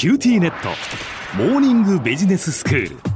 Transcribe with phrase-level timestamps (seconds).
[0.00, 0.70] QTnet。
[1.36, 3.09] モーニングビジネススクール。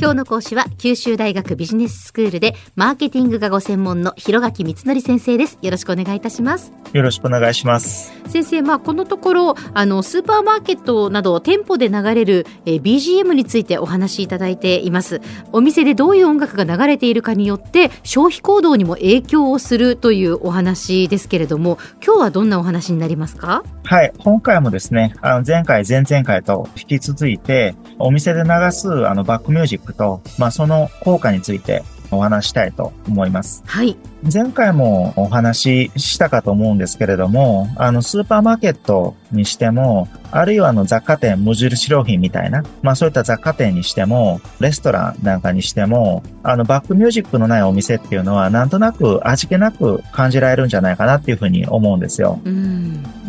[0.00, 5.58] 今日の講師は九州大学ビジネススクールでマーケティングがご専門の広垣光則先生です。
[5.60, 6.72] よろしくお願いいたします。
[6.94, 8.10] よろしくお願いします。
[8.26, 15.20] 先生まあこのところあのスーパーマーケットなど店舗で流れる、えー、BGM についてお話しいただいています。
[15.52, 23.64] お店でどういう音楽が流れているかによって消費行動にも影響をするというお話ですけれども今日はどんなお話になりますか？
[23.84, 24.14] はい。
[24.16, 33.62] 今回もですねあの前回前々回と引き続いてお店で流すあのバックミュージックと、まあ、その効果についてお話したいと思います。
[33.66, 33.96] はい。
[34.22, 52.38] 前回もお話ししたかと思うんですけれども、あの、スーパーマーケットにしても、あるいはあの雑貨店、無印良品みたいな、まあそういった雑貨店にしても、レストランなんかにしても、あのバックミュージックのないお店っていうのは、なんとなく味気なく感じられるんじゃないかなっていうふうに思うんですよ。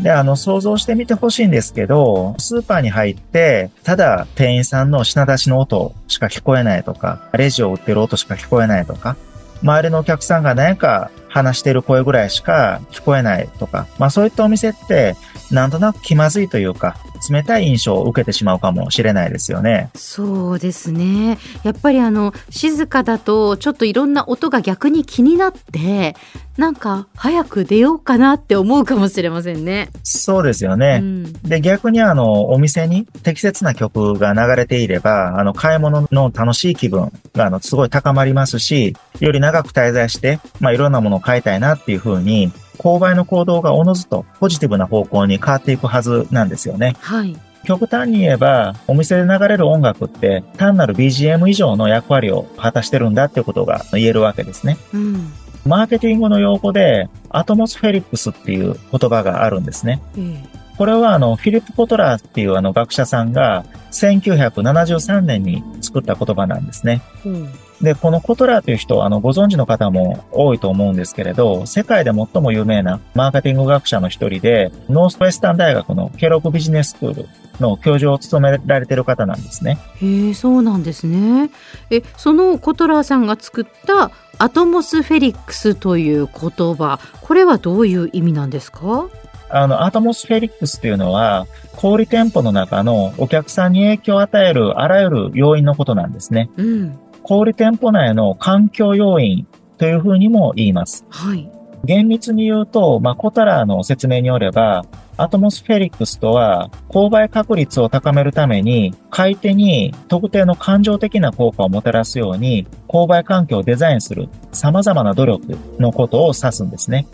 [0.04, 9.16] で、あの、想像してみてほしいんですけど、スーパーに入って、ただ店員さんの品出しの音しか聞こえないとか、レジを売ってる音しか聞こえないとか、
[9.62, 15.16] 周りのお客さんが何か話してる声ぐらいしか聞こえないとか、まあそういったお店って、
[15.50, 16.98] なんとなく気まずいというか、
[17.30, 19.90] 冷たい印象を受けてしまうかもしれないですよね。
[19.96, 21.38] そうですね。
[21.64, 26.16] やっぱりあの、静かだと、ちょっといろんな音が逆に気になって、
[26.58, 29.90] なんか早く出ようかなって思うかもしれませんね。
[30.04, 31.00] そうですよね。
[31.02, 46.96] うん、で、逆にあの、お店に適切な曲が流れていれば、あの、買い物の楽しい気分があの、すごい高まりますし、より長く滞在して、まあいろんなものを買いたいなっていうふうに、購買の行動がおのずとポジティブな方向に変わっていくはずなんですよね。
[47.00, 47.38] はい。
[47.64, 54.78] 極端に言えば、お店で流れる音楽って単なる BGM 以上の役割を果たしてるんだっていうことが言えるわけですね。
[54.94, 55.34] うん。
[55.66, 60.02] マーケティングの用語で、アトモスフェリックスっていう言葉があるんですね。
[60.18, 60.44] うん、
[60.78, 65.64] これはあの、フィリップ・コトラーっていうあの学者さんが1973年に
[65.94, 67.02] 作った言葉なんですね。
[67.26, 67.50] うん
[67.82, 77.28] で、このコトラーという人、あの、ご存知の方も多いと思うんですけれど、世界で最も有名なマーケティング学者の一人で、ノースウェスタン大学のケロッグビジネススクール
[77.60, 79.80] の教授を務められている方なんですね。
[80.00, 81.50] へえ、そうなんですね。
[81.90, 89.08] え、そのコトラーさんが作った atmospherics という言葉、これはどういう意味なんですか？
[89.54, 96.50] あの、 atmospherics というのは、小売店舗の中のお客さんに影響を与えるあらゆる要因のことなんですね。
[96.58, 97.00] うん。
[97.24, 99.48] 小売店舗内の環境要因
[99.78, 101.06] というふうにも言います。
[101.10, 101.50] はい。
[101.84, 104.86] 厳密に言うと、まあ、コトラーの説明によれば、
[105.18, 117.08] atmospherics とは、購買確率を高めるために、買い手に特定の感情的な効果をもたらすように、購買環境をデザインする様々な努力のことを指すんですね。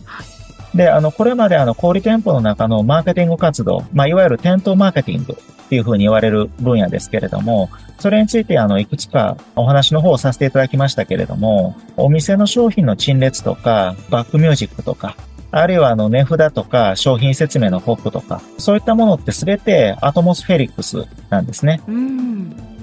[0.76, 7.70] で、あの、これまであの、小売店舗の中のマーケティング活動、まあ、いわゆる店頭マーケティングっていうふうに言われる分野ですけれども、
[8.00, 15.16] それについてあの、いくつかお話の方をさせていただきましたけれども、お店の商品の陳列とか、バックミュージックとか、
[15.52, 21.82] あるいはあの値札とか商品説明のポップとか、そういったものってすべてアトモスフェリックスなんですね。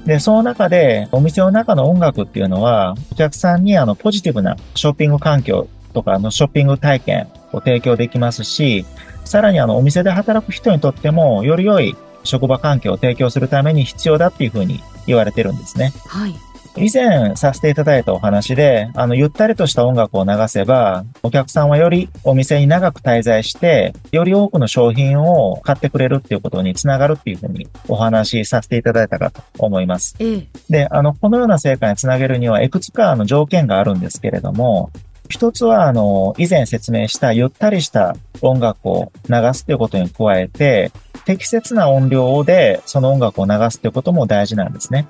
[0.06, 8.84] で、その中でお店の中の音楽っていうのは、お客さんにあのポジティブなショッピング環境とかのショッピング体験を提供できますし、
[9.24, 15.92] さらにあのお店で働く人にとってもより良い職場環境を提供するために必要だっていうふうに言われてるんですね。
[16.06, 16.34] はい。
[16.76, 30.16] 以前させていただいたお話で、あの、ゆったりとした音楽を流せば、お客さんはよりお店に長く滞在して、より多くの商品を買ってくれるっていうことにつながるっていうふうにお話しさせていただいたかと思います。
[30.18, 34.90] ええ、で、あの、このような成果につなげるには、いくつかの条件があるんですけれども、
[35.28, 40.92] 一つは、あの、以前説明したゆったりした音楽を流すということに加えて、
[41.24, 45.06] 適切な音量でその音楽を流すということも大事なんですね。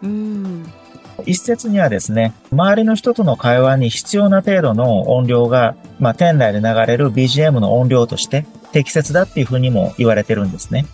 [1.26, 10.86] 一説にはですね、周りの人との会話に必要な程度の音量が、まあ、店内で流れる BGM の音量として適切だっていうふうにも言われてるんですね。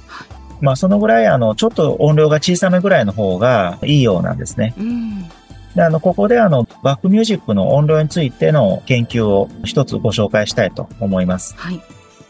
[0.60, 4.74] まあ、そのぐらい、あの、ちょっと音量が小さめぐらいの方がいいようなんですね。
[5.74, 11.54] で、あの、ここであの、バックミュージックの音量についての研究を一つご紹介したいと思います。
[11.56, 11.80] はい。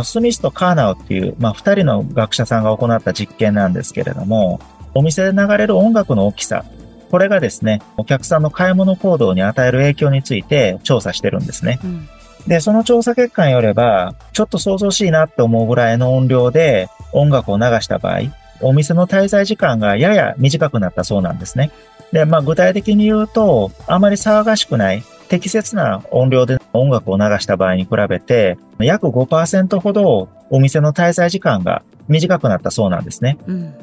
[0.05, 4.61] スミスとカーナウっていう、まあ、二人の学者さんが行った実験なんですけれども、
[4.95, 6.65] お店で流れる音楽の大きさ、
[7.11, 11.81] これがですね、お客さんの買い物行動に与える影響について調査してるんですね。
[11.83, 12.09] うん、
[12.47, 18.21] で、その調査結果によれば、ちょっと想像しいなって思うぐらいの音量で音楽を流した場合、
[18.63, 21.71] お店の滞在時間がやや短くなったそうなんですね。
[22.13, 33.39] で、まあ具体的に言うと、あまり騒がしくない適切な音量で音楽を流した場合に比べて、約5%ほどお店の滞在時間が短くなったそうなんですね。
[33.47, 33.75] うん、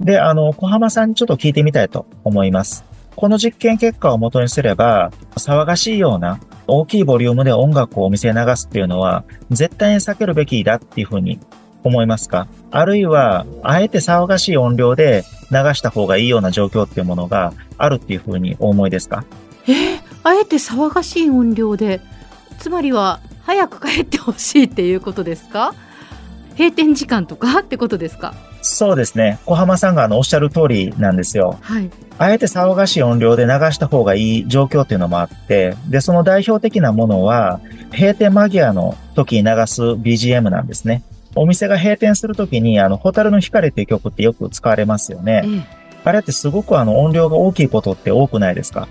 [0.00, 2.84] で、あの、小浜さんにちょっと聞いてみたいと思います。
[3.16, 11.40] この実験結果を元にすれば、騒がしいような大きいボリュームで音楽をお店に流すっていうのは、絶対に避けるべきだっていうふうに
[11.82, 12.46] 思いますか？
[12.70, 19.24] あるいは、あえて騒がしい音量で流した方がいいような状況っていうものがあるっていうふうにお思いですか？
[19.68, 22.00] えーあえて騒がしい音量で
[22.58, 25.74] つまりは早く帰ってほしいっていうことですか？
[26.56, 28.34] 閉店時間とかってことですか？
[28.64, 29.40] そうですね。
[29.46, 31.58] 小浜さんがあのおっしゃる通りなんですよ。
[31.60, 37.58] はいあえて騒がしい音量で流した方がいい状況っていうのもあって、で、その代表的なものは、
[37.90, 41.02] 閉店間際の時に流す BGM なんですね。
[41.34, 45.42] お店が閉店するときに、あの、ホタルの光っていう曲ってよく使われますよね。
[45.44, 45.48] え。
[45.56, 45.82] え。
[46.04, 48.88] あれってすごくあの、音量が大きいことって多くないですか？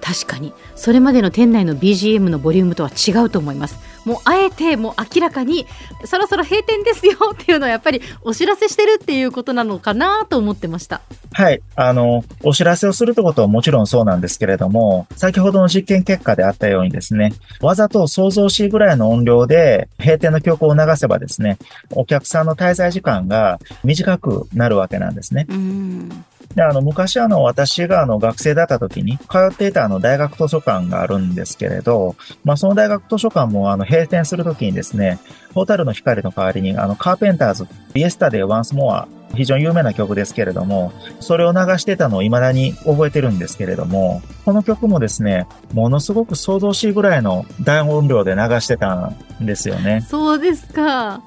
[0.00, 0.52] 確かに。
[0.74, 5.66] それまでの店内の BGM のボリュームとは違うと思いますもうあえてもう明らかに
[6.04, 11.00] そろそろ閉店ですよっていうのはやっぱりお知らせしてるっていうことなのかなと思ってました
[11.34, 11.62] はい。
[11.76, 21.58] あの、お知らせをするってことはもちろんそうなんですけれども、先ほどの実験結果であったようにですね、わざと想像しいぐらいの音量で閉店の曲を流せばですね、
[21.90, 25.46] お客さんの滞在時間が短くなるわけなんですね。
[25.48, 35.18] うんで、あの、昔あの、私があの、学生だった時に、通っていたあの、大学図書館があるんですけれど、まあ、その大学図書館もあの、閉店する時にですね、
[35.54, 50.04] ホタルの光の代わりに、あの、カーペンターズ、イエスタデイ・ワンス・モア、非常に有名な曲ですけれども、それを流してたのを未だに覚えてるんですけれども、この曲もですね、ものすごく想像しいぐらいの大音量で流してたんですよね。
[50.08, 51.22] そうですか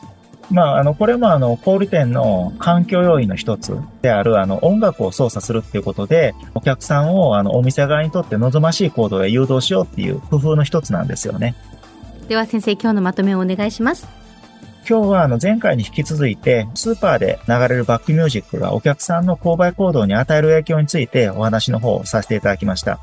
[0.51, 11.55] まあ、あの、これもあの、小売店の環境要因の一つである、あの、音楽を操作するっていうことで、お客さんを、あの、お店側にとって望ましい行動へ誘導しようっていう工夫の一つなんですよね。
[12.27, 14.07] では先生今日のまとめをお願いします
[14.87, 22.99] 今日はあの前回に引き続いて、スーパーで流れるバックミュージックがお客さんの購買行動に与える影響についてお話の方をさせていただきました。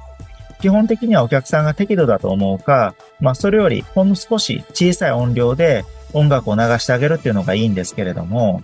[0.61, 8.63] 基本的にはお客さんが適度だと思うか、まあそれよりほんの少し小さい音量で音楽を流してあげるっていうのがいいんですけれども、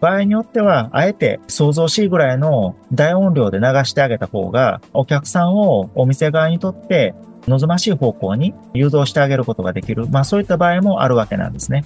[0.00, 7.14] 場合によっては、あえて想像しいぐらいの大音量で流してあげた方が、お客さんをお店側にとって
[7.48, 10.06] 望ましい方向に誘導してあげることができる。
[10.08, 11.84] まあそういった場合もあるわけなんですね。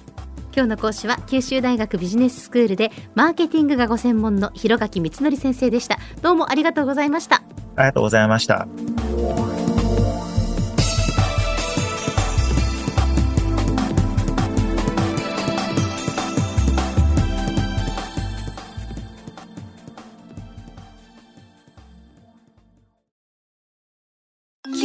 [0.53, 7.41] 今日の講師は九州大学ビジネススクールでマーケティングがご専門の広垣光則先生でしたどうもありがとうございました
[7.77, 8.67] ありがとうございました。